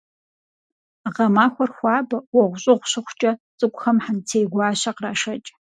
Гъэмахуэр 1.15 1.71
хуабэ, 1.75 2.17
уэгъущӏыгъу 2.35 2.89
щыхъукӏэ, 2.91 3.31
цӏыкӏухэм 3.57 3.97
хьэнцейгуащэ 4.03 4.91
кърашэкӏ. 4.95 5.49